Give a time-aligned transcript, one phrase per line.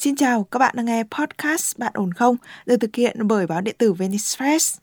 [0.00, 2.36] Xin chào, các bạn đang nghe podcast Bạn ổn không?
[2.66, 4.78] Được thực hiện bởi báo điện tử Venice Press.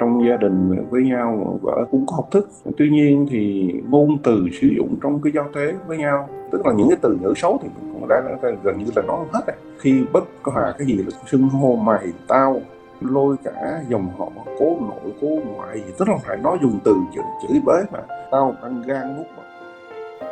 [0.00, 2.50] Trong gia đình với nhau vợ cũng có học thức.
[2.78, 6.72] Tuy nhiên thì ngôn từ sử dụng trong cái giao tế với nhau, tức là
[6.72, 8.22] những cái từ ngữ xấu thì cũng đã
[8.62, 9.56] gần như là nói hết rồi.
[9.78, 12.60] Khi bất hòa cái gì là xưng hô mày, tao,
[13.00, 14.28] lôi cả dòng họ
[14.58, 17.98] cố nội cố ngoại gì tức là phải nói dùng từ chửi, chửi bới mà
[18.30, 19.42] tao ăn gan nuốt mà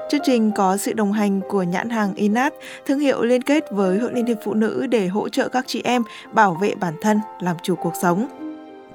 [0.08, 2.54] Chương trình có sự đồng hành của nhãn hàng Inat,
[2.86, 5.82] thương hiệu liên kết với Hội Liên hiệp Phụ nữ để hỗ trợ các chị
[5.84, 6.02] em
[6.32, 8.26] bảo vệ bản thân, làm chủ cuộc sống.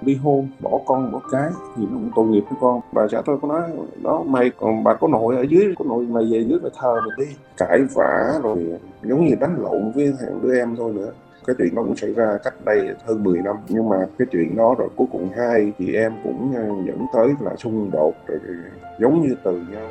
[0.02, 2.82] Ly hôn, bỏ con, bỏ cái thì nó cũng tội nghiệp với con.
[2.92, 3.62] Bà xã tôi có nói,
[4.04, 6.96] đó mày còn bà có nội ở dưới, có nội mày về dưới mày thờ
[7.02, 7.36] mày đi.
[7.58, 11.12] Cãi vã rồi giống như đánh lộn với thằng đứa em thôi nữa
[11.48, 14.56] cái chuyện đó cũng xảy ra cách đây hơn 10 năm nhưng mà cái chuyện
[14.56, 18.40] đó rồi cuối cùng hai chị em cũng ờ, dẫn tới là xung đột rồi
[19.00, 19.90] giống như từ nhau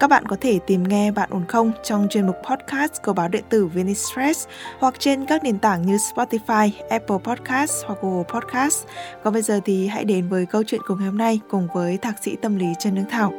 [0.00, 3.28] các bạn có thể tìm nghe Bạn ổn không trong chuyên mục podcast của báo
[3.28, 8.24] điện tử Venice Press hoặc trên các nền tảng như Spotify, Apple Podcast hoặc Google
[8.34, 8.86] Podcast.
[9.22, 11.96] Còn bây giờ thì hãy đến với câu chuyện của ngày hôm nay cùng với
[11.96, 13.32] thạc sĩ tâm lý Trần Nương Thảo.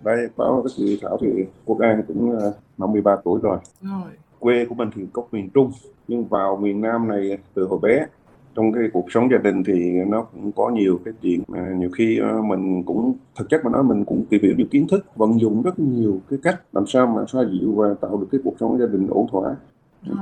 [0.00, 1.28] Đây, báo cái chị Thảo thì
[1.64, 2.38] Quốc An cũng
[2.78, 3.58] 53 ờ, tuổi rồi.
[3.82, 4.10] rồi.
[4.38, 5.72] Quê của mình thì gốc miền Trung,
[6.08, 8.06] nhưng vào miền Nam này từ hồi bé
[8.58, 11.90] trong cái cuộc sống gia đình thì nó cũng có nhiều cái chuyện mà nhiều
[11.90, 15.06] khi ờ, mình cũng thực chất mà nói mình cũng tìm hiểu được kiến thức
[15.16, 18.40] vận dụng rất nhiều cái cách làm sao mà xoa dịu và tạo được cái
[18.44, 19.56] cuộc sống gia đình ổn thỏa.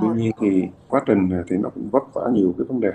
[0.01, 2.93] Tuy nhiên thì quá trình thì nó cũng vấp vả nhiều cái vấn đề.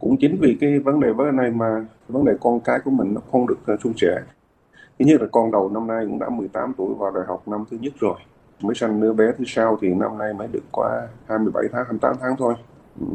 [0.00, 2.90] Cũng chính vì cái vấn đề vấn đề này mà vấn đề con cái của
[2.90, 4.22] mình nó không được uh, suôn sẻ.
[4.98, 7.64] Thứ nhất là con đầu năm nay cũng đã 18 tuổi vào đại học năm
[7.70, 8.18] thứ nhất rồi.
[8.62, 12.16] Mới sanh đứa bé thứ sau thì năm nay mới được qua 27 tháng 28
[12.20, 12.54] tháng thôi.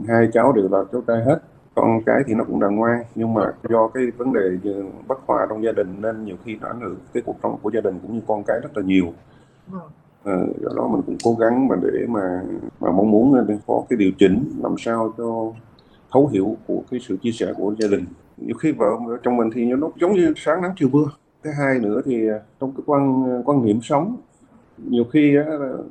[0.08, 1.40] Hai cháu đều là cháu trai hết
[1.76, 4.42] con cái thì nó cũng đàng ngoan nhưng mà do cái vấn đề
[5.08, 7.72] bất hòa trong gia đình nên nhiều khi nó ảnh hưởng cái cuộc sống của
[7.74, 9.14] gia đình cũng như con cái rất là nhiều.
[10.24, 12.42] À, do đó mình cũng cố gắng mà để mà
[12.80, 15.54] mà mong muốn có cái điều chỉnh làm sao cho
[16.12, 18.06] thấu hiểu của cái sự chia sẻ của gia đình.
[18.38, 18.88] Nhiều khi vợ
[19.24, 21.06] trong mình thì nó giống như sáng nắng chiều mưa.
[21.44, 22.28] Thứ hai nữa thì
[22.60, 24.18] trong cái quan quan niệm sống
[24.90, 25.46] nhiều khi á,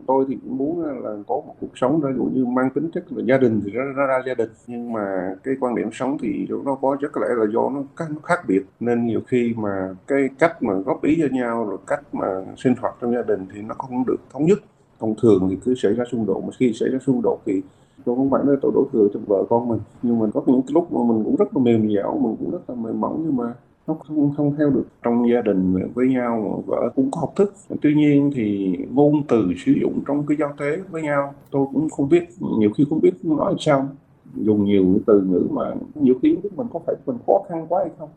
[0.07, 3.13] tôi thì cũng muốn là có một cuộc sống ví dụ như mang tính chất
[3.13, 4.51] là gia đình thì nó ra gia đình.
[4.67, 7.83] Nhưng mà cái quan điểm sống thì nó có chắc có lẽ là do nó,
[7.99, 8.63] nó khác biệt.
[8.81, 12.75] Nên nhiều khi mà cái cách mà góp ý cho nhau rồi cách mà sinh
[12.81, 14.59] hoạt trong gia đình thì nó không được thống nhất.
[15.01, 17.63] Thông thường thì cứ xảy ra xung đột mà khi xảy ra xung đột thì
[18.05, 19.81] tôi không phải nói tôi đổ thừa cho vợ con mình.
[20.03, 22.71] Nhưng mà có những lúc mà mình cũng rất là mềm dẻo mình cũng rất
[22.71, 23.55] là mềm mỏng nhưng mà
[23.87, 24.87] nó không không theo được.
[25.03, 27.55] Trong gia đình với nhau vợ cũng có học thức.
[27.83, 31.91] Tuy nhiên thì ngôn từ sử dụng trong cái giao tế với nhau tôi cũng
[31.91, 33.89] không biết nhiều khi không biết nói sao.
[34.37, 37.81] Dùng nhiều từ ngữ mà nhiều khi biết mình có phải mình khó khăn quá
[37.83, 38.09] hay không.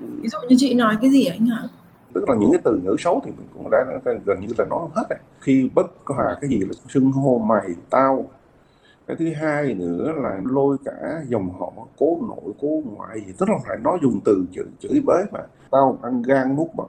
[0.00, 1.62] Ví dụ như chị nói cái gì anh hả
[2.12, 4.80] tức là những cái từ ngữ xấu thì mình cũng đã gần như là nói
[4.94, 5.18] hết rồi.
[5.40, 8.24] Khi bất hòa cái gì là xưng hô mày tao
[9.06, 13.48] cái thứ hai nữa là lôi cả dòng họ cố nội cố ngoại gì, tức
[13.48, 15.40] là phải nói dùng từ chữ chửi bới mà.
[15.70, 16.88] Tao ăn gan nuốt mật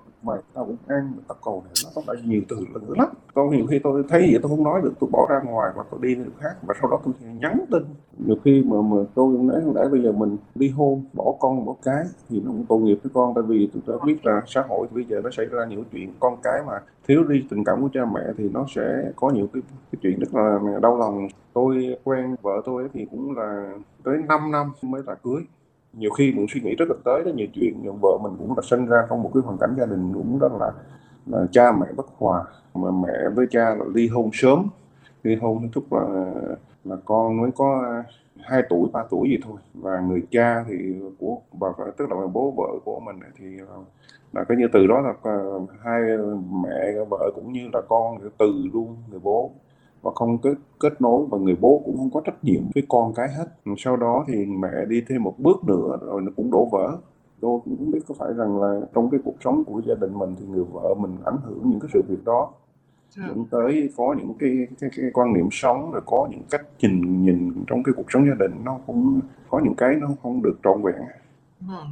[0.68, 3.08] cũng ăn tập cầu này nó có nhiều từ là nữa lắm.
[3.34, 5.84] Tôi nhiều khi tôi thấy vậy tôi không nói được tôi bỏ ra ngoài và
[5.92, 7.84] tôi đi nơi khác và sau đó tôi nhắn tin.
[8.26, 11.76] Nhiều khi mà mà tôi nói đã bây giờ mình đi hôn bỏ con bỏ
[11.84, 14.62] cái thì nó cũng tội nghiệp với con tại vì tôi đã biết là xã
[14.68, 16.14] hội bây giờ nó xảy ra nhiều chuyện.
[16.20, 19.48] Con cái mà thiếu đi tình cảm của cha mẹ thì nó sẽ có nhiều
[19.54, 21.28] cái, cái chuyện rất là đau lòng.
[21.54, 23.74] Tôi quen vợ tôi thì cũng là
[24.04, 25.42] tới 5 năm mới là cưới
[25.98, 28.54] nhiều khi mình suy nghĩ rất là tới đó nhiều chuyện nhiều vợ mình cũng
[28.58, 30.72] là sinh ra trong một cái hoàn cảnh gia đình cũng rất là,
[31.26, 32.44] là cha mẹ bất hòa.
[32.74, 34.68] Mà mẹ với cha là ly hôn sớm
[35.24, 36.34] ly hôn thúc là
[36.84, 37.84] là con mới có
[38.40, 39.58] hai tuổi ba tuổi gì thôi.
[39.74, 43.46] Và người cha thì của vợ tức là bố vợ của mình thì
[44.34, 45.36] là cái như từ đó là à,
[45.84, 46.02] hai
[46.64, 49.52] mẹ vợ cũng như là con từ luôn người bố
[50.06, 53.14] và không kết kết nối và người bố cũng không có trách nhiệm với con
[53.14, 53.46] cái hết.
[53.78, 56.98] Sau đó thì mẹ đi thêm một bước nữa rồi nó cũng đổ vỡ.
[57.40, 60.20] Tôi cũng không biết có phải rằng là trong cái cuộc sống của gia đình
[60.20, 62.52] mình thì người vợ mình ảnh hưởng những cái sự việc đó.
[63.10, 63.24] Dạ.
[63.28, 67.24] dẫn tới có những cái, cái cái quan niệm sống rồi có những cách nhìn
[67.26, 69.20] nhìn trong cái cuộc sống gia đình nó cũng
[69.50, 71.02] có những cái nó không được trọn vẹn.
[71.60, 71.88] Vâng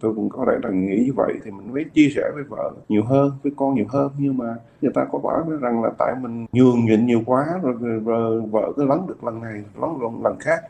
[0.00, 2.72] tôi cũng có thể là nghĩ như vậy thì mình mới chia sẻ với vợ
[2.88, 4.10] nhiều hơn với con nhiều hơn.
[4.18, 7.74] Nhưng mà người ta có bảo rằng là tại mình nhường nhịn nhiều quá rồi,
[7.80, 10.62] rồi, rồi vợ cứ lắng được lần này lắng lần, lần khác.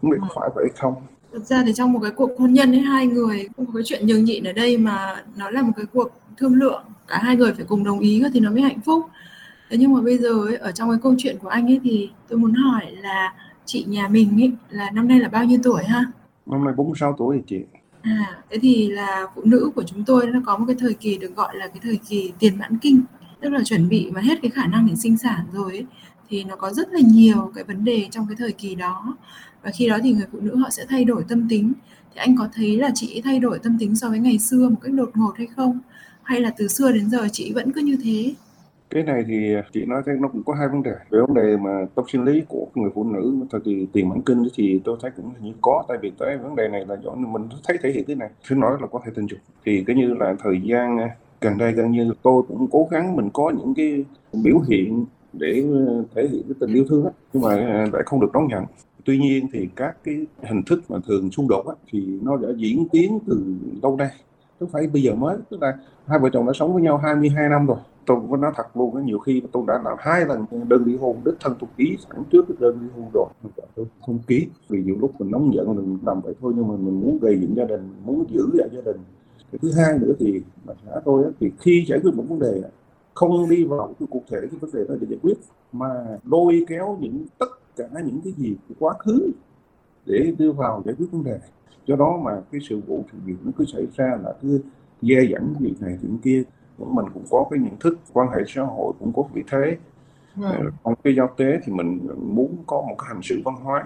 [0.00, 0.94] Không biết có phải vậy không?
[1.32, 3.82] Thực ra thì trong một cái cuộc hôn nhân ấy hai người không có cái
[3.84, 7.36] chuyện nhường nhịn ở đây mà nó là một cái cuộc thương lượng cả hai
[7.36, 9.04] người phải cùng đồng ý thì nó mới hạnh phúc.
[9.70, 12.10] Thế nhưng mà bây giờ ấy, ở trong cái câu chuyện của anh ấy thì
[12.28, 13.34] tôi muốn hỏi là
[13.64, 16.04] chị nhà mình ấy là năm nay là bao nhiêu tuổi ha?
[16.46, 17.64] Năm nay 46 tuổi thì chị
[18.04, 21.18] À, thế thì là phụ nữ của chúng tôi nó có một cái thời kỳ
[21.18, 23.02] được gọi là cái thời kỳ tiền mãn kinh.
[23.40, 25.86] tức là chuẩn bị và hết cái khả năng để sinh sản rồi ấy,
[26.28, 29.16] thì nó có rất là nhiều cái vấn đề trong cái thời kỳ đó.
[29.62, 31.72] Và khi đó thì người phụ nữ họ sẽ thay đổi tâm tính.
[32.14, 34.78] Thì anh có thấy là chị thay đổi tâm tính so với ngày xưa một
[34.82, 35.78] cách đột ngột hay không?
[36.22, 38.34] Hay là từ xưa đến giờ chị vẫn cứ như thế?
[38.94, 40.90] Cái này thì chị nói thấy nó cũng có hai vấn đề.
[41.10, 44.22] Về vấn đề mà tâm sinh lý của người phụ nữ thời kỳ tiền mãn
[44.22, 47.14] kinh thì tôi thấy cũng như có tại vì tới vấn đề này là do
[47.14, 48.30] mình thấy thể hiện thế này.
[48.48, 49.38] Cứ nói là có thể tình dục.
[49.64, 53.16] Thì cái như là thời gian à, gần đây gần như tôi cũng cố gắng
[53.16, 54.04] mình có những cái
[54.44, 58.02] biểu hiện để à, thể hiện cái tình yêu thương á nhưng mà à, lại
[58.06, 58.64] không được đón nhận.
[59.04, 62.48] Tuy nhiên thì các cái hình thức mà thường xung đột á, thì nó đã
[62.56, 63.44] diễn tiến từ
[63.82, 64.10] lâu nay.
[64.60, 67.48] Không phải bây giờ mới tức là hai vợ chồng đã sống với nhau 22
[67.48, 70.84] năm rồi tôi có nói thật luôn nhiều khi tôi đã làm hai lần đơn
[70.84, 73.26] ly hôn, đích thân tôi ký sẵn trước cái đơn ly hôn rồi.
[73.74, 76.74] Tôi không ký, vì nhiều lúc mình nóng giận, mình làm vậy thôi, nhưng mà
[76.76, 78.96] mình muốn gây dựng gia đình, muốn giữ lại gia đình.
[79.52, 82.62] Cái thứ hai nữa thì, mà xã tôi thì khi giải quyết một vấn đề
[83.14, 85.38] không đi vào cái cụ thể cái vấn đề đó để giải quyết,
[85.72, 87.46] mà lôi kéo những, tất
[87.76, 89.30] cả những cái gì của quá khứ
[90.06, 91.38] để đưa vào giải quyết vấn đề.
[91.86, 94.60] Do đó mà cái sự vụ sự việc nó cứ xảy ra là cứ
[95.02, 96.42] dè dẫn việc này chuyện kia
[96.78, 99.76] mình cũng có cái nhận thức quan hệ xã hội cũng có vị thế.
[100.36, 100.70] Vâng.
[100.84, 103.84] trong cái giao tế thì mình muốn có một cái hành xử văn hóa.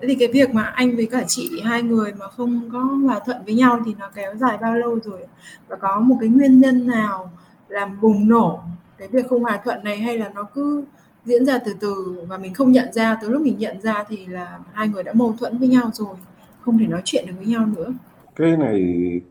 [0.00, 3.44] Thì cái việc mà anh với cả chị hai người mà không có hòa thuận
[3.44, 5.26] với nhau thì nó kéo dài bao lâu rồi?
[5.68, 7.30] Và có một cái nguyên nhân nào
[7.68, 8.60] làm bùng nổ
[8.98, 10.84] cái việc không hòa thuận này hay là nó cứ
[11.24, 14.26] diễn ra từ từ và mình không nhận ra tới lúc mình nhận ra thì
[14.26, 16.16] là hai người đã mâu thuẫn với nhau rồi
[16.60, 17.92] không thể nói chuyện được với nhau nữa
[18.38, 18.82] cái này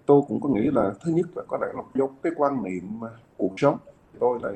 [0.06, 2.84] tôi cũng có nghĩ là thứ nhất là có lẽ là do cái quan niệm
[3.38, 3.78] cuộc sống.
[4.20, 4.52] Tôi là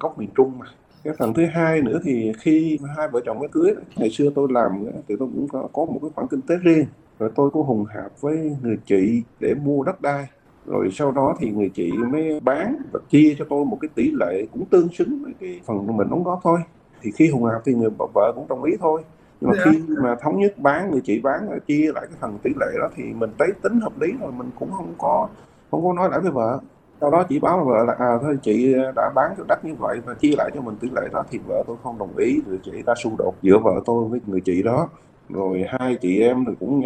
[0.00, 0.66] gốc miền trung mà.
[1.04, 4.48] Cái phần thứ hai nữa thì khi hai vợ chồng mới cưới ngày xưa tôi
[4.50, 6.86] làm thì tôi cũng có, có một cái khoản kinh tế riêng.
[7.18, 10.26] Rồi tôi có hùng hạp với người chị để mua đất đai.
[10.66, 14.10] Rồi sau đó thì người chị mới bán và chia cho tôi một cái tỷ
[14.20, 16.58] lệ cũng tương xứng với cái phần mình đóng góp thôi.
[17.02, 19.02] Thì khi hùng hạp thì người vợ cũng đồng ý thôi
[19.44, 19.70] nhưng mà dạ.
[19.72, 22.88] khi mà thống nhất bán người chị bán chia lại cái phần tỷ lệ đó
[22.96, 25.28] thì mình thấy tính hợp lý rồi mình cũng không có
[25.70, 26.58] không có nói lại với vợ.
[27.00, 30.00] Sau đó chỉ báo vợ là à thôi chị đã bán cái đất như vậy
[30.04, 32.40] và chia lại cho mình tỷ lệ đó thì vợ tôi không đồng ý.
[32.48, 34.88] Rồi chị ta xung đột giữa vợ tôi với người chị đó.
[35.28, 36.82] Rồi hai chị em thì cũng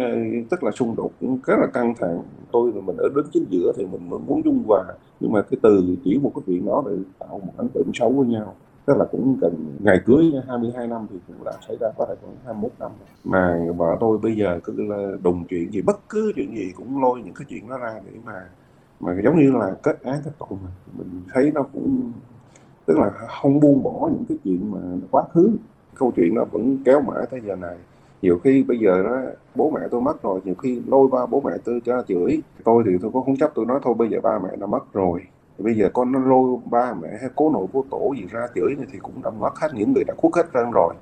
[0.49, 2.21] tức là xung đột cũng rất là căng thẳng.
[2.51, 4.83] Tôi rồi mình ở đứng chính giữa thì mình, mình muốn dung hòa.
[5.19, 8.09] Nhưng mà cái từ chỉ một cái chuyện đó để tạo một ấn tượng xấu
[8.09, 8.55] với nhau
[8.89, 12.15] tức là cũng gần ngày cưới 22 năm thì cũng đã xảy ra, có thể
[12.21, 12.91] khoảng 21 năm
[13.23, 17.01] mà vợ tôi bây giờ cứ là đùng chuyện gì, bất cứ chuyện gì cũng
[17.01, 18.49] lôi những cái chuyện đó ra để mà
[18.99, 20.69] mà giống như là kết án kết tội mà.
[20.97, 22.11] Mình thấy nó cũng,
[22.85, 24.79] tức là không buông bỏ những cái chuyện mà
[25.11, 25.51] quá khứ.
[25.95, 27.77] Câu chuyện nó vẫn kéo mãi tới giờ này.
[28.21, 29.21] Nhiều khi bây giờ đó,
[29.55, 32.41] bố mẹ tôi mất rồi, nhiều khi lôi ba bố mẹ tôi cho chửi.
[32.63, 34.93] Tôi thì tôi cũng không chấp, tôi nói thôi, bây giờ ba mẹ nó mất
[34.93, 35.21] rồi
[35.59, 38.75] bây giờ con nó lôi ba mẹ hay cố nội cố tổ gì ra chửi
[38.75, 40.93] này thì cũng đã mất hết những người đã khuất hết trơn rồi.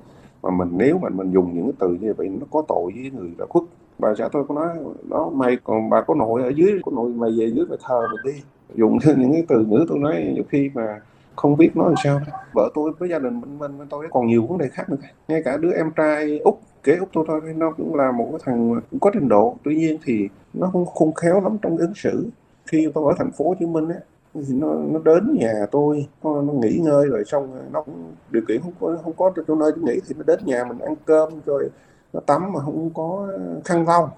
[0.42, 3.10] Mà mình, nếu mà mình dùng những cái từ như vậy, nó có tội với
[3.10, 3.64] người đã khuất.
[3.98, 4.68] Bà xã tôi có nói,
[5.10, 8.00] đó, mày, còn bà có nội ở dưới, có nội mày về dưới mày thờ
[8.00, 8.42] mình đi.
[8.74, 11.00] Dùng những cái từ ngữ tôi nói, nhiều khi mà
[11.36, 12.38] không biết nói làm sao đó.
[12.54, 14.96] vợ tôi với gia đình mình mình tôi còn nhiều vấn đề khác nữa.
[15.28, 18.40] Ngay cả đứa em trai út kế út tôi thôi, nó cũng là một cái
[18.44, 19.56] thằng cũng có trình độ.
[19.64, 22.26] Tuy nhiên thì nó không khôn khéo lắm trong ứng xử.
[22.66, 24.00] Khi tôi ở thành phố hồ chí minh ấy
[24.34, 28.42] thì nó nó đến nhà tôi nó, nó nghỉ ngơi rồi xong nó cũng điều
[28.48, 31.40] kiện không có không có chỗ nơi nghỉ thì nó đến nhà mình ăn cơm
[31.46, 31.70] rồi
[32.12, 33.28] nó tắm mà không có
[33.64, 34.16] khăn lau.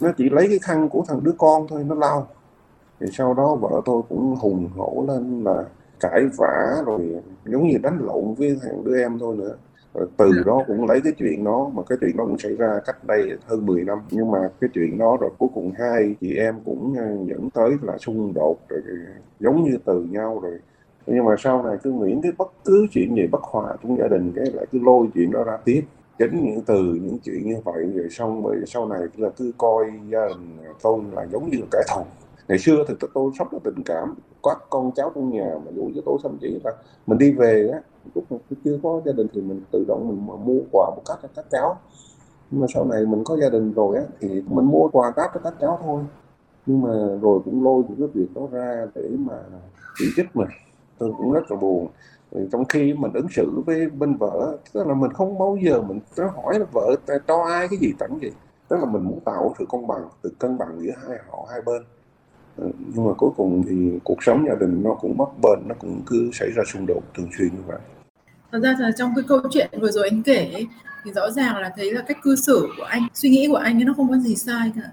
[0.00, 2.26] Nó chỉ lấy cái khăn của thằng đứa con thôi nó lau.
[3.00, 5.64] Thì sau đó vợ tôi cũng hùng hổ lên là
[6.00, 9.56] cãi vã rồi giống như đánh lộn với thằng đứa em thôi nữa
[9.94, 10.42] từ dạ.
[10.46, 13.38] đó cũng lấy cái chuyện đó mà cái chuyện đó cũng xảy ra cách đây
[13.46, 13.98] hơn 10 năm.
[14.10, 17.70] Nhưng mà cái chuyện đó rồi cuối cùng hai chị em cũng ờ, dẫn tới
[17.82, 18.80] là xung đột rồi
[19.40, 20.58] giống như từ nhau rồi.
[21.06, 24.08] Nhưng mà sau này cứ nghĩ cái bất cứ chuyện gì bất hòa trong gia
[24.08, 25.82] đình cái lại cứ lôi chuyện đó ra tiếp.
[26.18, 29.84] Chính những từ những chuyện như vậy rồi xong rồi sau này là cứ coi
[30.10, 32.02] gia đình tôi là giống như kẻ thù
[32.48, 35.82] ngày xưa thì tôi sống là tình cảm, có con cháu trong nhà mà dụ
[35.82, 36.72] với tôi thậm chí là
[37.06, 37.80] mình đi về á,
[38.14, 41.18] lúc mà chưa có gia đình thì mình tự động mình mua quà một cách
[41.22, 41.78] cho các cháu.
[42.50, 45.30] Nhưng mà sau này mình có gia đình rồi á, thì mình mua quà cáp
[45.34, 46.02] cho các cháu thôi.
[46.66, 49.34] Nhưng mà rồi cũng lôi những cái việc đó ra để mà
[49.98, 50.48] chỉ trích mình.
[50.98, 51.88] Tôi cũng rất là buồn.
[52.52, 56.00] Trong khi mình ứng xử với bên vợ, tức là mình không bao giờ mình
[56.16, 56.96] có hỏi là vợ
[57.28, 58.30] cho ai cái gì tặng gì
[58.68, 61.60] tức là mình muốn tạo sự công bằng, sự cân bằng giữa hai họ, hai
[61.66, 61.82] bên.
[62.56, 65.74] Ờ, nhưng mà cuối cùng thì cuộc sống gia đình nó cũng mất bền nó
[65.78, 67.78] cũng cứ xảy ra xung đột thường xuyên như vậy.
[68.52, 70.66] Thật ra là trong cái câu chuyện vừa rồi anh kể ấy,
[71.04, 73.78] thì rõ ràng là thấy là cách cư xử của anh suy nghĩ của anh
[73.78, 74.90] ấy nó không có gì sai cả.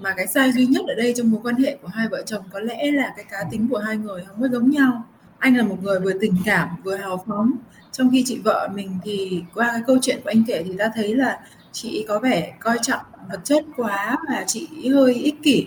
[0.00, 2.44] Mà cái sai duy nhất ở đây trong mối quan hệ của hai vợ chồng
[2.52, 5.04] có lẽ là cái cá tính của hai người không có giống nhau.
[5.38, 7.52] Anh là một người vừa tình cảm vừa hào phóng.
[7.92, 10.90] Trong khi chị vợ mình thì qua cái câu chuyện của anh kể thì ta
[10.94, 11.40] thấy là
[11.72, 13.00] chị có vẻ coi trọng
[13.30, 15.66] vật chất quá và chị hơi ích kỷ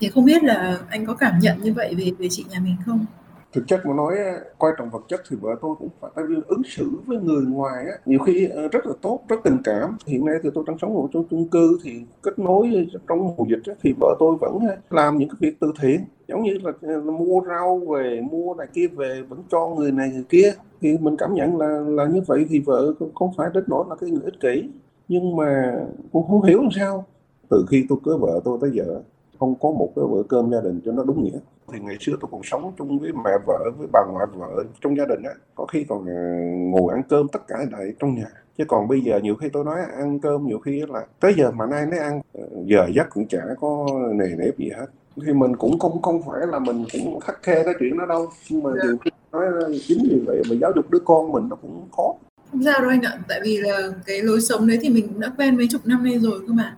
[0.00, 2.76] thì không biết là anh có cảm nhận như vậy về về chị nhà mình
[2.86, 3.06] không?
[3.52, 4.14] Thực chất mà nói
[4.58, 7.44] quan trọng vật chất thì vợ tôi cũng phải tại vì ứng xử với người
[7.46, 7.92] ngoài á.
[8.06, 9.96] Nhiều khi ờ, rất là tốt rất tình cảm.
[10.06, 11.92] Hiện nay thì tôi đang sống ở trong chung cư thì
[12.22, 15.56] kết nối trong mùa dịch á, thì vợ tôi vẫn ờ, làm những cái việc
[15.60, 16.00] từ thiện.
[16.28, 19.92] Giống như là, ờ, là mua rau về mua này kia về vẫn cho người
[19.92, 20.52] này người kia.
[20.80, 23.96] Thì mình cảm nhận là là như vậy thì vợ không phải đến nỗi là
[24.00, 24.68] cái người ích kỷ.
[25.08, 25.72] Nhưng mà
[26.12, 27.06] cũng không hiểu làm sao.
[27.50, 29.00] Từ khi tôi cưới vợ tôi tới giờ
[29.40, 31.38] không có một cái bữa cơm gia đình cho nó đúng nghĩa.
[31.72, 34.96] Thì ngày xưa tôi còn sống chung với mẹ vợ với bà ngoại vợ trong
[34.96, 35.34] gia đình á.
[35.54, 36.14] Có khi còn ờ,
[36.56, 38.26] ngồi ăn cơm tất cả lại trong nhà.
[38.58, 41.50] Chứ còn bây giờ nhiều khi tôi nói ăn cơm nhiều khi là tới giờ
[41.50, 44.86] mà nay nó ăn ờ, giờ giấc cũng chả có nề nếp gì hết.
[45.26, 48.28] Thì mình cũng không không phải là mình cũng khắc khe cái chuyện đó đâu.
[48.50, 49.44] Nhưng mà nhiều khi nói
[49.86, 52.14] chính vì vậy mà giáo dục đứa con mình nó cũng khó.
[52.52, 53.18] Không sao đâu anh ạ.
[53.28, 56.04] Tại vì là cái lối sống đấy thì mình cũng đã quen mấy chục năm
[56.04, 56.76] nay rồi cơ mà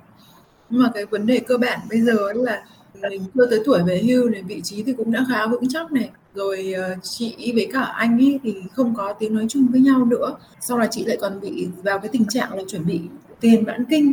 [0.73, 2.63] nhưng mà cái vấn đề cơ bản bây giờ là
[3.11, 5.93] mình chưa tới tuổi về hưu này, vị trí thì cũng đã khá vững chắc
[5.93, 6.11] này.
[6.35, 10.05] Rồi ờ, chị với cả anh ấy thì không có tiếng nói chung với nhau
[10.05, 10.37] nữa.
[10.61, 13.01] Sau là chị lại còn bị vào cái tình trạng là chuẩn bị
[13.41, 14.13] tiền mãn kinh,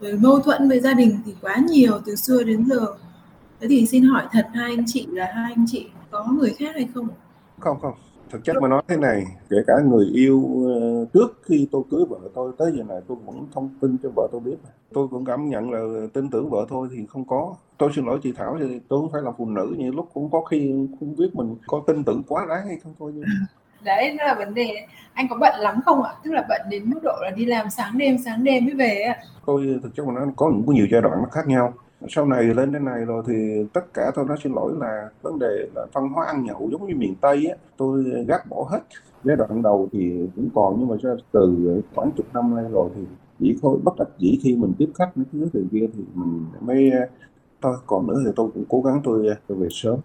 [0.00, 2.86] rồi mâu thuẫn với gia đình thì quá nhiều từ xưa đến giờ.
[3.60, 6.70] Thế thì xin hỏi thật, hai anh chị là hai anh chị có người khác
[6.74, 7.08] hay không?
[7.58, 7.94] Không không
[8.32, 12.04] thực chất mà nói thế này kể cả người yêu ờ, trước khi tôi cưới
[12.08, 14.56] vợ tôi tới giờ này tôi vẫn thông tin cho vợ tôi biết
[14.92, 17.54] tôi cũng cảm nhận là tin tưởng vợ tôi thì không có.
[17.78, 20.30] Tôi xin lỗi chị Thảo thì tôi không phải là phụ nữ như lúc cũng
[20.30, 23.12] có khi không biết mình có tin tưởng quá đáng hay không thôi
[23.84, 24.86] đấy đó là vấn đề.
[25.12, 26.10] Anh có bận lắm không ạ?
[26.24, 29.02] Tức là bận đến mức độ là đi làm sáng đêm sáng đêm mới về
[29.02, 31.74] ạ tôi thực chất mà nó có những nhiều giai đoạn nó khác nhau
[32.08, 35.38] sau này lên đến này rồi thì tất cả tôi nói xin lỗi là vấn
[35.38, 38.80] đề là văn hóa ăn nhậu giống như miền Tây á tôi gác bỏ hết.
[39.24, 40.96] Giai đoạn đầu thì cũng còn nhưng mà
[41.32, 43.02] từ khoảng chục năm nay rồi thì
[43.38, 46.44] chỉ thôi bất đắc dĩ khi mình tiếp khách mấy thứ từ kia thì mình
[46.60, 47.06] mới ờ,
[47.62, 49.98] thôi còn nữa thì tôi cũng cố gắng tôi, ờ, tôi về sớm.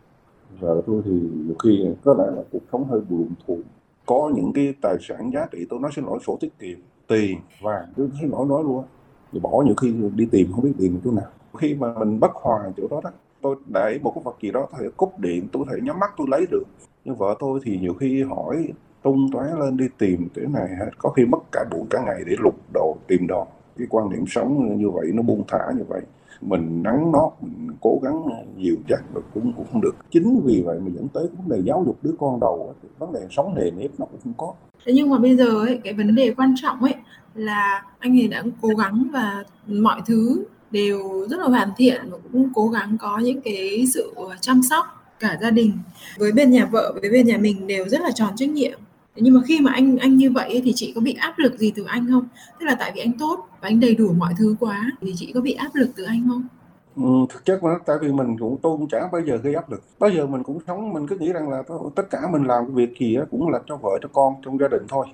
[0.60, 3.60] Vợ tôi thì nhiều khi có lẽ là cuộc sống hơi buồn thù.
[4.06, 7.38] Có những cái tài sản giá trị tôi nói xin lỗi sổ tiết kiệm tiền
[7.62, 8.84] vàng tôi xin lỗi nói luôn
[9.32, 12.32] thì bỏ nhiều khi đi tìm không biết tìm chỗ nào khi mà mình bất
[12.34, 13.10] hòa chỗ đó đó
[13.42, 16.00] tôi để một cái vật gì đó có thể cúp điện tôi có thể nhắm
[16.00, 16.64] mắt tôi lấy được.
[17.06, 18.74] Nhưng vợ tôi thì nhiều khi hỏi
[19.04, 22.24] tung tóe lên đi tìm cái này hết có khi mất cả buổi cả ngày
[22.28, 25.84] để lục đồ tìm đồ cái quan niệm sống như vậy nó buông thả như
[25.88, 26.02] vậy
[26.42, 28.22] mình nắng nót mình cố gắng
[28.58, 29.96] nhiều chắc rồi cũng cũng không được.
[30.12, 33.28] Chính vì vậy mà dẫn tới vấn đề giáo dục đứa con đầu vấn đề
[33.30, 34.54] sống nề nếp nó cũng không có.
[34.86, 36.96] Thế nhưng mà bây giờ ấy, cái vấn đề quan trọng ấy
[37.36, 42.18] là anh ấy đã cố gắng và mọi thứ đều rất là hoàn thiện và
[42.34, 44.86] cũng cố gắng có những cái sự ờ, chăm sóc
[45.20, 45.72] cả gia đình.
[46.18, 48.80] Với bên nhà vợ với bên nhà mình đều rất là tròn trách nhiệm.
[49.16, 51.72] Nhưng mà khi mà anh anh như vậy thì chị có bị áp lực gì
[51.76, 52.28] từ anh không?
[52.60, 55.32] Tức là tại vì anh tốt và anh đầy đủ mọi thứ quá thì chị
[55.34, 56.48] có bị áp lực từ anh không?
[56.96, 59.72] Ừ, thực chất mà tại vì mình cũng tôi cũng chả bao giờ gây áp
[59.72, 59.84] lực.
[60.00, 61.64] Bao giờ mình cũng sống mình cứ nghĩ rằng là
[61.96, 64.68] tất cả mình làm cái việc gì cũng là cho vợ cho con trong gia
[64.68, 65.08] đình thôi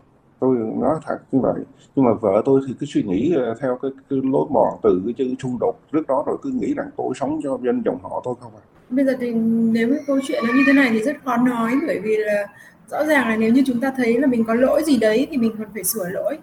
[0.43, 1.53] tôi nói thật như vậy.
[1.95, 5.01] Nhưng mà vợ tôi thì cứ suy nghĩ ờ, theo cái, cái lối mòn từ
[5.05, 7.99] cái chữ xung đột trước đó rồi cứ nghĩ rằng tôi sống cho dân dòng
[8.03, 8.63] họ thôi không à.
[8.89, 9.33] Bây giờ thì
[9.73, 12.47] nếu cái câu chuyện nó như thế này thì rất khó nói bởi vì là
[12.91, 15.37] rõ ràng là nếu như chúng ta thấy là mình có lỗi gì đấy thì
[15.37, 16.37] mình còn phải sửa lỗi.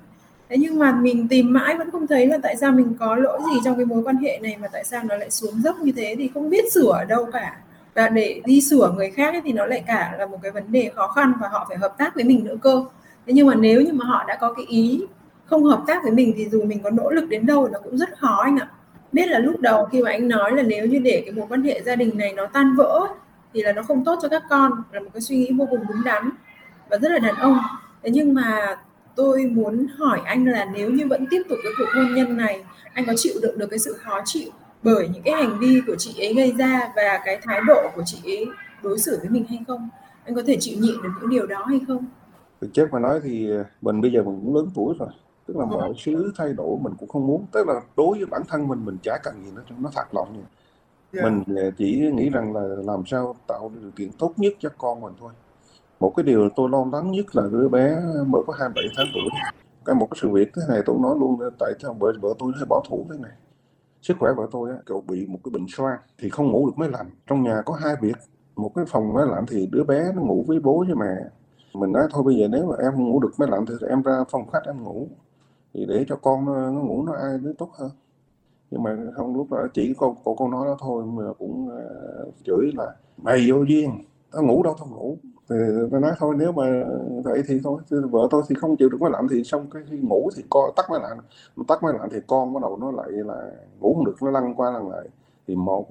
[0.48, 3.38] Thế nhưng mà mình tìm mãi vẫn không thấy là tại sao mình có lỗi
[3.52, 5.92] gì trong cái mối quan hệ này mà tại sao nó lại xuống dốc như
[5.96, 7.60] thế thì không biết sửa ở đâu cả.
[7.94, 10.72] Và để đi sửa người khác ấy, thì nó lại cả là một cái vấn
[10.72, 12.84] đề khó khăn và họ phải hợp tác với mình nữa cơ
[13.26, 15.04] thế nhưng mà nếu như mà họ đã có cái ý
[15.44, 17.98] không hợp tác với mình thì dù mình có nỗ lực đến đâu nó cũng
[17.98, 18.70] rất khó anh ạ.
[19.12, 21.62] Biết là lúc đầu khi mà anh nói là nếu như để cái mối quan
[21.62, 23.06] hệ gia đình này nó tan vỡ
[23.54, 25.80] thì là nó không tốt cho các con, là một cái suy nghĩ vô cùng
[25.88, 26.30] đúng đắn
[26.90, 27.58] và rất là đàn ông.
[28.02, 28.76] Thế nhưng mà
[29.16, 32.64] tôi muốn hỏi anh là nếu như vẫn tiếp tục cái cuộc hôn nhân này,
[32.94, 34.50] anh có chịu đựng được cái sự khó chịu
[34.82, 38.02] bởi những cái hành vi của chị ấy gây ra và cái thái độ của
[38.06, 38.46] chị ấy
[38.82, 39.88] đối xử với mình hay không?
[40.24, 42.04] Anh có thể chịu nhịn được những điều đó hay không?
[42.60, 45.08] Thực chất mà nói thì ờ, mình bây giờ mình cũng lớn tuổi rồi
[45.46, 47.46] tức là mọi thứ thay đổi mình cũng không muốn.
[47.52, 50.44] Tức là đối với bản thân mình mình chả cần gì nữa nó thật lòng
[51.12, 51.24] yeah.
[51.24, 55.00] mình ờ, chỉ nghĩ rằng là làm sao tạo điều kiện tốt nhất cho con
[55.00, 55.32] mình thôi.
[56.00, 59.40] Một cái điều tôi lo lắng nhất là đứa bé mới có 27 tháng tuổi.
[59.84, 62.52] Cái một cái sự việc thế này tôi nói luôn tại sao vợ vợ tôi
[62.56, 63.32] hơi bảo thủ thế này?
[64.02, 66.72] Sức khỏe vợ tôi á, cậu bị một cái bệnh xoang thì không ngủ được
[66.76, 68.16] máy lạnh trong nhà có hai việc
[68.56, 71.30] một cái phòng máy lạnh thì đứa bé nó ngủ với bố với mẹ
[71.74, 74.02] mình nói thôi bây giờ nếu mà em không ngủ được máy lạnh thì em
[74.02, 75.06] ra phòng khách em ngủ.
[75.74, 77.90] Thì để cho con nó, nó ngủ nó ai nó tốt hơn.
[78.70, 82.34] Nhưng mà không lúc đó chỉ con cô con nói đó thôi mà cũng uh,
[82.44, 83.90] chửi là mày vô duyên
[84.32, 85.16] tao ngủ đâu tao ngủ.
[85.48, 85.56] Thì
[85.90, 86.64] tôi nói thôi nếu mà
[87.24, 89.98] vậy thì thôi vợ tôi thì không chịu được máy lạnh thì xong cái khi
[89.98, 91.18] ngủ thì con tắt máy lạnh.
[91.68, 93.50] Tắt máy lạnh thì con bắt đầu nó lại là
[93.80, 95.08] ngủ không được nó lăn qua lăn lại.
[95.46, 95.86] Thì một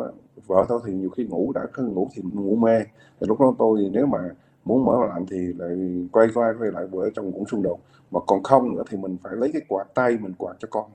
[0.48, 2.80] vợ tôi thì nhiều khi ngủ đã cứ ngủ thì ngủ mê.
[3.20, 4.20] Thì lúc đó tôi thì nếu mà
[4.66, 5.70] muốn mở lại thì lại
[6.12, 7.80] quay qua quay lại bữa trong cũng xung đột.
[8.12, 10.86] Mà còn không nữa thì mình phải lấy cái quạt tay mình quạt cho con.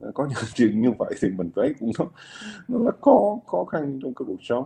[0.00, 2.04] Ờ, có những chuyện như vậy thì mình thấy cũng nó
[2.68, 4.64] nó là khó khó khăn trong cái cuộc sống.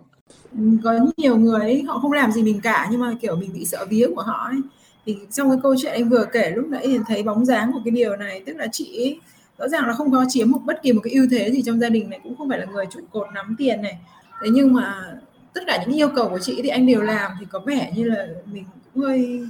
[0.53, 3.51] Ừ, có nhiều người ấy, họ không làm gì mình cả nhưng mà kiểu mình
[3.55, 4.61] bị sợ vía của họ ấy.
[5.07, 7.81] Thì trong cái câu chuyện anh vừa kể lúc nãy thì thấy bóng dáng của
[7.85, 9.21] cái điều này tức là chị ấy,
[9.59, 11.81] rõ ràng là không có chiếm một bất kỳ một cái ưu thế gì trong
[11.81, 13.99] gia đình này cũng không phải là người trụ cột nắm tiền này.
[14.43, 15.17] Thế nhưng mà
[15.57, 18.05] tất cả những yêu cầu của chị thì anh đều làm thì có vẻ như
[18.05, 19.47] là mình cũng hơi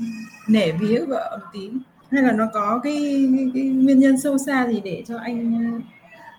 [0.48, 1.70] nể vía vợ một tí
[2.10, 5.70] hay là nó có cái, cái, cái nguyên nhân sâu xa gì để cho anh
[5.72, 5.80] ờ,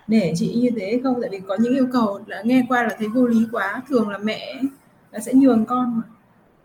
[0.08, 1.22] nể chị như thế không?
[1.22, 4.10] Tại vì có những yêu cầu là nghe qua là thấy vô lý quá thường
[4.10, 4.62] là mẹ
[5.12, 6.04] là sẽ nhường con mà.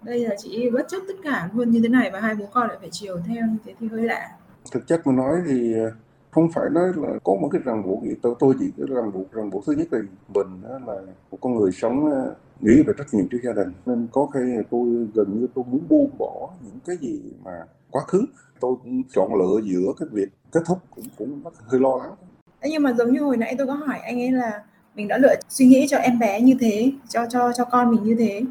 [0.02, 2.68] Đây là chị bất chấp tất cả luôn như thế này và hai bố con
[2.68, 4.28] lại phải chiều theo như thế thì hơi lạ.
[4.70, 5.92] Thực chất mà nói thì ờ,
[6.32, 8.14] không phải nói là có một cái ràng buộc gì.
[8.22, 9.98] Tôi tôi chỉ cái ràng buộc ràng buộc thứ nhất là
[10.34, 12.10] mình đó là một con người sống
[12.60, 13.72] nghĩ về trách nhiệm trước gia đình.
[13.86, 17.52] Nên có khi tôi gần như tôi muốn buông bỏ những cái gì mà
[17.90, 18.24] quá khứ.
[18.60, 22.12] Tôi cũng chọn lựa giữa cái việc kết thúc cũng cũng hơi lo lắng.
[22.62, 24.62] Nhưng mà giống như hồi nãy tôi có hỏi anh ấy là
[24.94, 28.04] mình đã lựa suy nghĩ cho em bé như thế, cho cho cho con mình
[28.04, 28.42] như thế,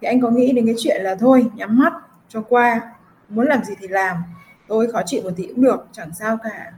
[0.00, 1.92] thì anh có nghĩ đến cái chuyện là thôi, nhắm mắt,
[2.28, 2.92] cho qua,
[3.28, 4.16] muốn làm gì thì làm,
[4.68, 6.72] tôi khó chịu một tí cũng được, chẳng sao cả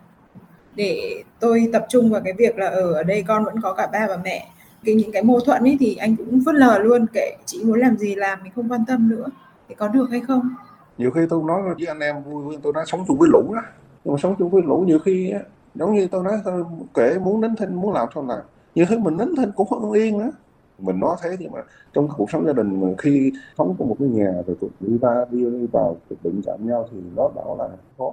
[0.75, 3.89] để tôi tập trung vào cái việc là ở ở đây con vẫn có cả
[3.93, 4.49] ba và mẹ.
[4.85, 7.81] Cái những cái mâu thuẫn ấy thì anh cũng phớt lờ luôn kệ chị muốn
[7.81, 9.27] làm gì làm mình không quan tâm nữa.
[9.69, 10.55] Thì có được hay không?
[10.99, 13.53] Nhiều khi tôi nói với anh em vui vui tôi nói sống chung với lũ
[13.57, 13.63] á
[14.05, 15.33] nhưng mà sống chung với lũ nhiều khi
[15.75, 16.65] giống như tôi nói tôi
[16.95, 18.43] kể muốn nín thinh muốn làm thôi là
[18.75, 20.31] nhiều khi mình nín thinh cũng không yên nữa
[20.79, 21.61] mình nói thế nhưng mà
[21.93, 24.99] trong cuộc sống gia đình mà khi sống trong một cái nhà rồi tụi đi
[24.99, 28.13] ra đi, vào bệnh cảm nhau thì nó bảo là khó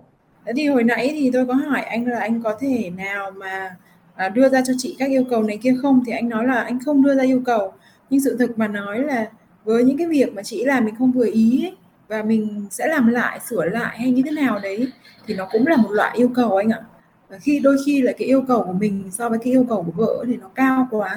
[0.50, 3.76] thế thì hồi nãy thì tôi có hỏi anh là anh có thể nào mà
[4.16, 6.04] à, đưa ra cho chị các yêu cầu này kia không?
[6.06, 7.74] Thì anh nói là anh không đưa ra yêu cầu.
[8.10, 9.30] Nhưng sự thực mà nói là
[9.64, 11.76] với những cái việc mà chị làm mình không vừa ý ấy,
[12.08, 14.88] và mình sẽ làm lại sửa lại hay như thế nào đấy
[15.28, 16.82] thì nó cũng là một loại yêu cầu anh ạ.
[17.30, 19.84] Và khi đôi khi là cái yêu cầu của mình so với cái yêu cầu
[19.84, 21.16] của vợ thì nó cao quá.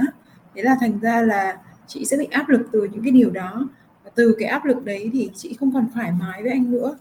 [0.55, 3.69] Thế là thành ra là chị sẽ bị áp lực từ những cái điều đó.
[4.05, 6.97] Và từ cái áp lực đấy thì chị không còn thoải mái với anh nữa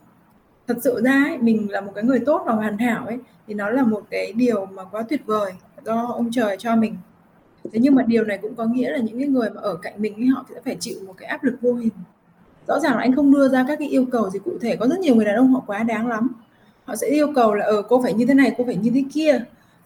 [0.67, 3.53] thật sự ra ấy, mình là một cái người tốt và hoàn hảo ấy thì
[3.53, 5.53] nó là một cái điều mà quá tuyệt vời
[5.85, 6.95] do ông trời cho mình.
[7.73, 9.93] Thế nhưng mà điều này cũng có nghĩa là những cái người mà ở cạnh
[9.97, 11.93] mình ấy, họ sẽ phải chịu một cái áp lực vô hình.
[12.67, 14.87] Rõ ràng là anh không đưa ra các cái yêu cầu gì cụ thể có
[14.87, 16.31] rất nhiều người đàn ông họ quá đáng lắm.
[16.85, 18.91] Họ sẽ yêu cầu là ở ờ, cô phải như thế này cô phải như
[18.93, 19.43] thế kia.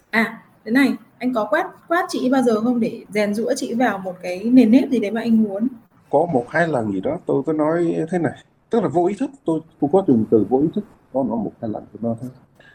[0.09, 3.73] À thế này anh có quát quát chị bao giờ không để rèn rũa chị
[3.73, 5.67] vào một cái nền nếp gì đấy mà anh muốn?
[6.09, 9.15] Có một hai lần gì đó tôi có nói thế này tức là vô ý
[9.19, 12.01] thức tôi tôi có dùng từ vô ý thức có nói một hai lần tôi
[12.01, 12.27] nói thế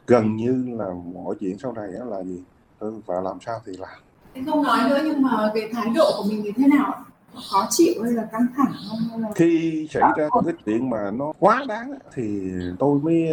[0.06, 2.42] gần như là mọi chuyện sau này là gì?
[2.78, 3.98] Tôi phải làm sao thì làm.
[4.34, 7.04] Anh không nói nữa nhưng mà cái thái độ của mình thì thế nào?
[7.50, 8.98] Khó chịu hay là căng thẳng không?
[9.10, 9.28] Hay là...
[9.34, 13.28] khi xảy ra cái chuyện mà nó quá đáng thì tôi mới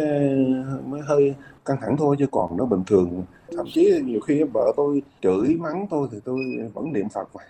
[0.86, 3.22] mới hơi căng thẳng thôi chứ còn nó bình thường.
[3.56, 6.38] Thậm chí nhiều khi vợ tôi chửi mắng tôi thì tôi
[6.74, 7.42] vẫn niệm phật mà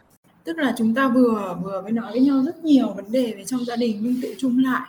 [0.48, 3.44] tức là chúng ta vừa vừa mới nói với nhau rất nhiều vấn đề về
[3.44, 4.88] trong gia đình nhưng tự chung lại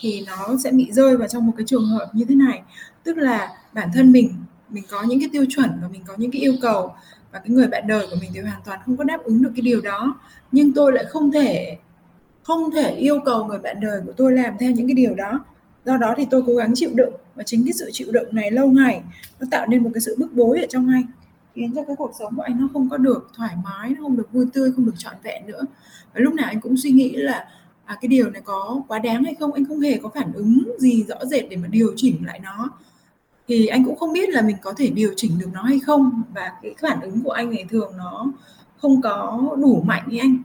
[0.00, 2.62] thì nó sẽ bị rơi vào trong một cái trường hợp như thế này.
[3.04, 4.34] Tức là bản thân mình
[4.68, 6.92] mình có những cái tiêu chuẩn và mình có những cái yêu cầu
[7.32, 9.50] và cái người bạn đời của mình thì hoàn toàn không có đáp ứng được
[9.56, 10.20] cái điều đó.
[10.52, 11.76] Nhưng tôi lại không thể
[12.42, 15.44] không thể yêu cầu người bạn đời của tôi làm theo những cái điều đó.
[15.84, 18.50] Do đó thì tôi cố gắng chịu đựng và chính cái sự chịu đựng này
[18.50, 19.02] lâu ngày
[19.40, 21.04] nó tạo nên một cái sự bức bối ở trong anh
[21.54, 24.16] khiến cho cái cuộc sống của anh nó không có được thoải mái nó không
[24.16, 25.62] được vui tươi không được trọn vẹn nữa.
[26.14, 27.48] Và lúc nào anh cũng suy nghĩ là
[27.84, 29.52] à, cái điều này có quá đáng hay không?
[29.52, 32.70] Anh không hề có phản ứng gì rõ rệt để mà điều chỉnh lại nó.
[33.48, 36.22] Thì anh cũng không biết là mình có thể điều chỉnh được nó hay không.
[36.34, 38.32] Và cái phản ứng của anh này thường nó
[38.76, 40.42] không có đủ mạnh như anh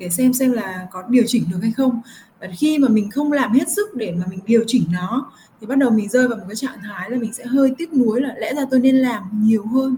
[0.00, 2.00] để xem xem là có điều chỉnh được hay không.
[2.40, 5.66] Và khi mà mình không làm hết sức để mà mình điều chỉnh nó, thì
[5.66, 8.20] bắt đầu mình rơi vào một cái trạng thái là mình sẽ hơi tiếc nuối
[8.20, 9.96] là lẽ ra tôi nên làm nhiều hơn,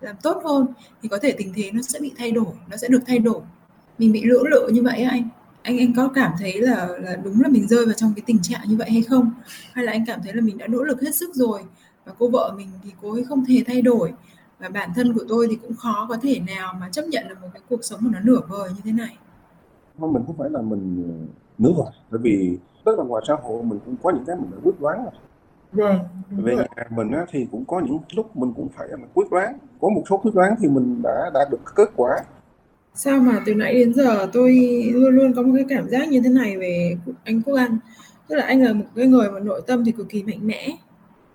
[0.00, 0.66] làm tốt hơn,
[1.02, 3.40] thì có thể tình thế nó sẽ bị thay đổi, nó sẽ được thay đổi.
[3.98, 5.28] Mình bị lưỡng lự như vậy anh.
[5.62, 8.42] Anh anh có cảm thấy là là đúng là mình rơi vào trong cái tình
[8.42, 9.30] trạng như vậy hay không?
[9.72, 11.62] Hay là anh cảm thấy là mình đã nỗ lực hết sức rồi
[12.04, 14.12] và cô vợ mình thì cô ấy không thể thay đổi
[14.58, 17.34] và bản thân của tôi thì cũng khó có thể nào mà chấp nhận được
[17.42, 19.16] một cái cuộc sống mà nó nửa vời như thế này?
[20.02, 21.04] Không mình không phải là mình
[21.58, 21.92] nửa vời.
[22.10, 24.80] Bởi vì tất là ngoài xã hội mình cũng có những cái mình đã quyết
[24.80, 25.12] đoán rồi.
[25.72, 25.98] Vâng
[26.30, 29.58] về nhà mình á, thì cũng có những lúc mình cũng phải là quyết đoán.
[29.80, 32.10] Có một số quyết đoán thì mình đã đạt được kết quả.
[32.94, 36.20] Sao mà từ nãy đến giờ tôi luôn luôn có một cái cảm giác như
[36.20, 37.78] thế này về anh Quốc Anh.
[38.28, 40.68] Tức là anh là một cái người mà nội tâm thì cực kỳ mạnh mẽ.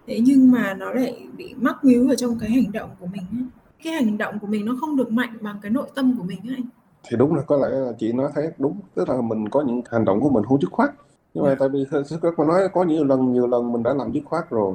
[0.08, 3.49] Thế nhưng mà nó lại bị mắc víu ở trong cái hành động của mình
[3.84, 6.39] cái hành động của mình nó không được mạnh bằng cái nội tâm của mình
[6.47, 6.65] ấy anh
[7.09, 8.79] thì đúng là có lẽ là chị nói thấy đúng.
[8.95, 10.89] Tức là mình có những hành động của mình không dứt khoát.
[11.33, 11.85] Nhưng mà tại vì
[12.21, 14.73] các bạn nói có nhiều lần nhiều lần mình đã làm dứt khoát rồi.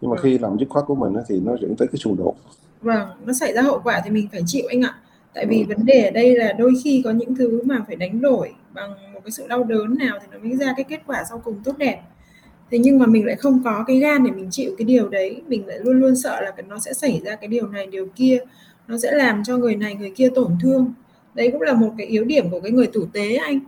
[0.00, 2.34] Nhưng mà khi làm dứt khoát của mình thì nó dẫn tới cái xung đột.
[2.80, 4.94] Vâng nó xảy ra hậu quả thì mình phải chịu anh ạ.
[5.34, 8.20] Tại vì vấn đề ở đây là đôi khi có những thứ mà phải đánh
[8.20, 11.24] đổi bằng một cái sự đau đớn nào thì nó mới ra cái kết quả
[11.28, 12.02] sau cùng tốt đẹp.
[12.70, 15.42] Thế nhưng mà mình lại không có cái gan để mình chịu cái điều đấy.
[15.46, 18.38] Mình lại luôn luôn sợ là nó sẽ xảy ra cái điều này điều kia.
[18.88, 20.92] Nó sẽ làm cho người này người kia tổn thương
[21.34, 23.60] đấy cũng là một cái yếu điểm của cái người tử tế anh.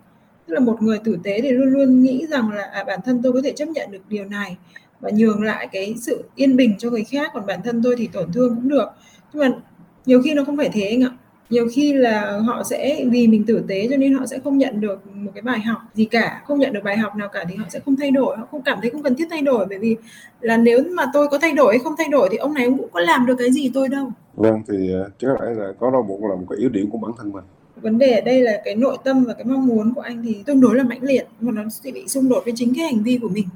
[0.46, 3.20] Tức là một người tử tế thì luôn luôn nghĩ rằng là à, bản thân
[3.22, 4.57] tôi có thể chấp nhận được điều này
[5.01, 8.09] và nhường lại cái sự yên bình cho người khác còn bản thân tôi thì
[8.12, 8.88] tổn thương cũng được.
[9.33, 9.59] Nhưng mà
[10.07, 11.11] nhiều khi nó không phải thế anh ạ
[11.52, 14.80] nhiều khi là họ sẽ vì mình tử tế cho nên họ sẽ không nhận
[14.80, 17.56] được một cái bài học gì cả không nhận được bài học nào cả thì
[17.56, 19.66] họ sẽ không thay đổi họ không cảm thấy không cần thiết thay đổi.
[19.68, 19.96] Bởi vì
[20.40, 22.88] là nếu mà tôi có thay đổi hay không thay đổi thì ông này cũng
[22.92, 24.12] có làm được cái gì tôi đâu.
[24.34, 27.12] Vâng thì uh, chắc là có đau bụng là một cái yếu điểm của bản
[27.18, 27.44] thân mình.
[27.76, 30.42] Vấn đề ở đây là cái nội tâm và cái mong muốn của anh thì
[30.46, 33.02] tương đối là mãnh liệt mà nó sẽ bị xung đột với chính cái hành
[33.02, 33.46] vi của mình.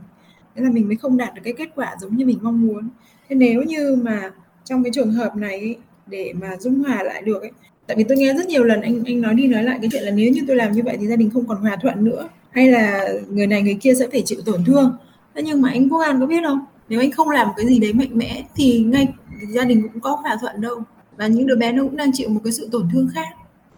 [0.56, 2.88] Thế là mình mới không đạt được cái kết quả giống như mình mong muốn.
[3.28, 4.30] Thế nếu như mà
[4.64, 7.50] trong cái trường hợp này để mà dung hòa lại được ấy
[7.87, 10.03] tại vì tôi nghe rất nhiều lần anh anh nói đi nói lại cái chuyện
[10.03, 12.29] là nếu như tôi làm như vậy thì gia đình không còn hòa thuận nữa
[12.57, 14.96] hay là người này người kia sẽ phải chịu tổn thương.
[15.35, 16.61] Thế nhưng mà anh Quốc An có biết không?
[16.88, 19.07] Nếu anh không làm cái gì đấy mạnh mẽ thì ngay
[19.49, 20.83] gia đình cũng có hòa thuận đâu.
[21.16, 23.27] Và những đứa bé nó cũng đang chịu một cái sự tổn thương khác.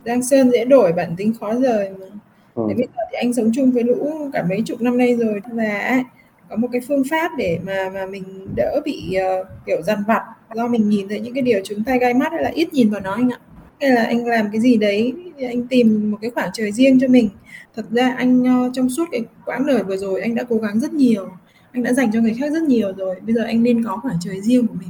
[0.04, 2.06] Giang Sơn dễ đổi bản tính khó rời mà.
[2.54, 2.62] Ừ.
[2.66, 6.04] bây giờ thì anh sống chung với lũ cả mấy chục năm nay rồi và
[6.48, 8.24] có một cái phương pháp để mà mà mình
[8.56, 10.22] đỡ bị uh, kiểu dằn vặt.
[10.54, 12.90] Do mình nhìn thấy những cái điều chúng tay gai mắt hay là ít nhìn
[12.90, 13.38] vào nó anh ạ
[13.80, 17.08] hay là anh làm cái gì đấy, anh tìm một cái khoảng trời riêng cho
[17.08, 17.28] mình.
[17.76, 20.80] Thật ra anh ờ, trong suốt cái quãng đời vừa rồi anh đã cố gắng
[20.80, 21.28] rất nhiều,
[21.72, 23.16] anh đã dành cho người khác rất nhiều rồi.
[23.22, 24.88] Bây giờ anh nên có khoảng trời riêng của mình.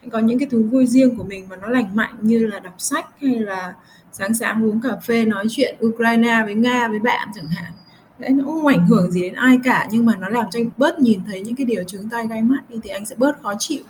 [0.00, 2.58] Anh có những cái thú vui riêng của mình mà nó lành mạnh như là
[2.58, 3.74] đọc sách hay là
[4.12, 7.72] sáng sáng uống cà phê nói chuyện Ukraine với Nga với bạn chẳng hạn.
[8.18, 10.70] Đấy, nó không ảnh hưởng gì đến ai cả, nhưng mà nó làm cho anh
[10.76, 13.42] bớt nhìn thấy những cái điều trứng tay gai mắt đi thì anh sẽ bớt
[13.42, 13.82] khó chịu.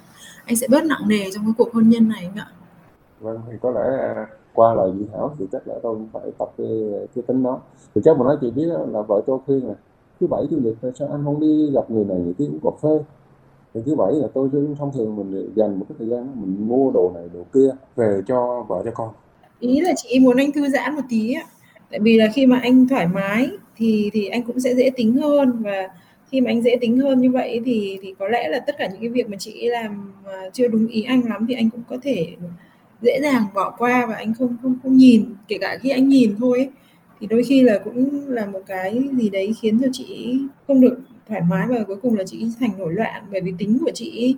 [0.44, 2.46] Anh sẽ bớt nặng nề trong cái cuộc hôn nhân này anh ạ
[3.24, 6.22] vâng thì có lẽ à, qua lời dự Thảo thì chắc là tôi cũng phải
[6.38, 6.68] tập cái,
[7.14, 7.60] cái tính đó.
[7.94, 9.74] Thì chắc mà nói chị biết là vợ tôi khuyên là
[10.20, 12.70] thứ bảy chủ nhật sao anh không đi gặp người này người kia uống cà
[12.82, 13.04] phê?
[13.74, 16.90] Thì thứ bảy là tôi thông thường mình dành một cái thời gian mình mua
[16.90, 19.08] đồ này đồ kia về cho vợ cho con.
[19.60, 21.44] Ý là chị muốn anh thư giãn một tí ạ
[21.90, 25.16] tại vì là khi mà anh thoải mái thì thì anh cũng sẽ dễ tính
[25.16, 25.88] hơn và
[26.30, 28.88] khi mà anh dễ tính hơn như vậy thì thì có lẽ là tất cả
[28.92, 30.12] những cái việc mà chị làm
[30.52, 32.26] chưa đúng ý anh lắm thì anh cũng có thể
[33.04, 36.34] dễ dàng bỏ qua và anh không không không nhìn kể cả khi anh nhìn
[36.38, 36.70] thôi ấy,
[37.20, 40.98] thì đôi khi là cũng là một cái gì đấy khiến cho chị không được
[41.28, 43.22] thoải mái và cuối cùng là chị thành nổi loạn.
[43.32, 44.36] Bởi vì tính của chị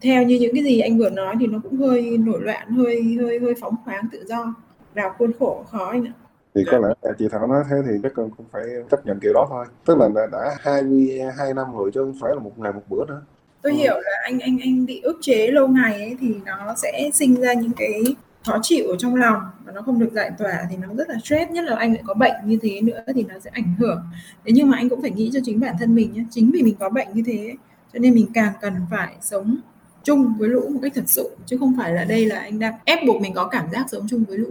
[0.00, 3.16] theo như những cái gì anh vừa nói thì nó cũng hơi nổi loạn hơi
[3.20, 4.54] hơi hơi phóng khoáng tự do.
[4.94, 6.12] Vào khuôn khổ khó anh ạ.
[6.54, 9.46] Thì có lẽ chị Thảo nói thế thì chắc cũng phải chấp nhận kiểu đó
[9.50, 9.66] thôi.
[9.84, 13.22] Tức là đã 22 năm rồi chứ không phải là một ngày một bữa nữa
[13.62, 17.10] tôi hiểu là anh anh anh bị ức chế lâu ngày ấy thì nó sẽ
[17.14, 18.02] sinh ra những cái
[18.44, 21.16] khó chịu ở trong lòng và nó không được giải tỏa thì nó rất là
[21.24, 21.50] stress.
[21.50, 24.02] Nhất là anh lại có bệnh như thế nữa thì nó sẽ ảnh hưởng.
[24.44, 26.24] Thế nhưng mà anh cũng phải nghĩ cho chính bản thân mình nhé.
[26.30, 27.54] Chính vì mình có bệnh như thế
[27.92, 29.56] cho nên mình càng cần phải sống
[30.02, 32.74] chung với lũ một cách thật sự chứ không phải là đây là anh đang
[32.84, 34.50] ép buộc mình có cảm giác sống chung với lũ.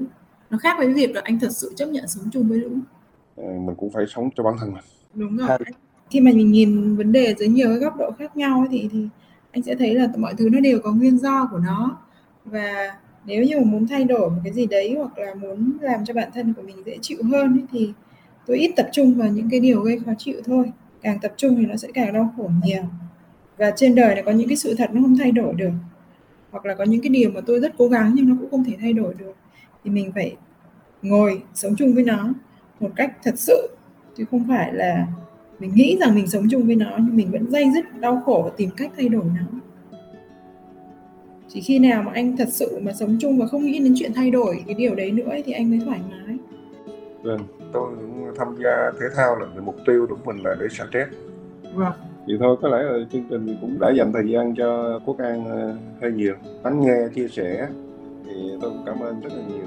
[0.50, 2.70] Nó khác với việc là anh thật sự chấp nhận sống chung với lũ.
[3.36, 4.84] Ờ, mình cũng phải sống cho bản thân mình.
[5.14, 5.58] Đúng rồi
[6.10, 9.08] khi mà mình nhìn vấn đề dưới nhiều cái góc độ khác nhau thì thì
[9.52, 11.98] anh sẽ thấy là mọi thứ nó đều có nguyên do của nó.
[12.46, 16.06] Và nếu như mà muốn thay đổi một cái gì đấy hoặc là muốn làm
[16.06, 17.94] cho bản thân của mình dễ chịu hơn ấy, thì
[18.46, 20.72] tôi ít tập trung vào những cái điều gây khó chịu thôi.
[21.02, 22.84] Càng tập trung thì nó sẽ càng đau khổ nhiều.
[23.58, 25.72] Và trên đời này có những cái sự thật nó không thay đổi được.
[26.52, 28.64] Hoặc là có những cái điều mà tôi rất cố gắng nhưng nó cũng không
[28.64, 29.36] thể thay đổi được.
[29.84, 30.36] Thì mình phải
[31.02, 32.34] ngồi sống chung với nó
[32.80, 33.70] một cách thật sự
[34.18, 35.08] chứ không phải là
[35.60, 38.42] mình nghĩ rằng mình sống chung với nó nhưng mình vẫn dây dứt đau khổ
[38.46, 39.60] và tìm cách thay đổi nó.
[41.48, 44.14] Chỉ khi nào mà anh thật sự mà sống chung và không nghĩ đến chuyện
[44.14, 46.38] thay đổi cái điều đấy nữa thì anh mới thoải mái.
[47.24, 47.40] Vâng
[47.74, 51.12] tôi cũng tham gia thể thao là mục tiêu của mình là để xả stress.
[51.74, 51.94] Vâng.
[52.28, 55.46] Thì thôi có lẽ là chương trình cũng đã dành thời gian cho quốc an
[55.46, 56.36] ờ, hơi nhiều.
[56.64, 57.68] Lắng nghe chia sẻ.
[58.26, 59.66] Thì tôi cũng cảm ơn rất là nhiều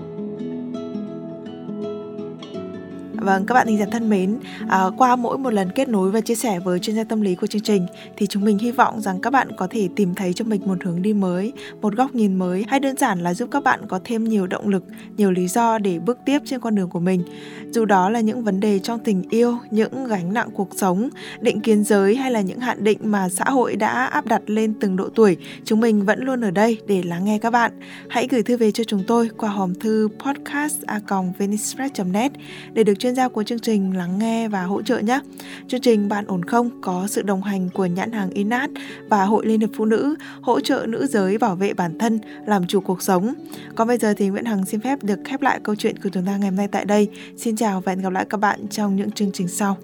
[3.20, 6.20] Vâng, các bạn thính giả thân mến, à, qua mỗi một lần kết nối và
[6.20, 9.00] chia sẻ với chuyên gia tâm lý của chương trình thì chúng mình hy vọng
[9.00, 12.14] rằng các bạn có thể tìm thấy cho mình một hướng đi mới, một góc
[12.14, 14.84] nhìn mới hay đơn giản là giúp các bạn có thêm nhiều động lực,
[15.16, 17.22] nhiều lý do để bước tiếp trên con đường của mình.
[17.70, 21.08] Dù đó là những vấn đề trong tình yêu, những gánh nặng cuộc sống,
[21.40, 24.74] định kiến giới hay là những hạn định mà xã hội đã áp đặt lên
[24.80, 27.72] từng độ tuổi, chúng mình vẫn luôn ở đây để lắng nghe các bạn.
[28.08, 32.32] Hãy gửi thư về cho chúng tôi qua hòm thư podcast@venistress.net
[32.72, 35.20] để được chuyên gia của chương trình lắng nghe và hỗ trợ nhé.
[35.68, 38.70] Chương trình Bạn ổn không có sự đồng hành của nhãn hàng Inat
[39.08, 42.66] và Hội Liên hiệp Phụ nữ hỗ trợ nữ giới bảo vệ bản thân, làm
[42.66, 43.34] chủ cuộc sống.
[43.74, 46.26] Còn bây giờ thì Nguyễn Hằng xin phép được khép lại câu chuyện của chúng
[46.26, 47.08] ta ngày hôm nay tại đây.
[47.36, 49.76] Xin chào và hẹn gặp lại các bạn trong những chương trình sau.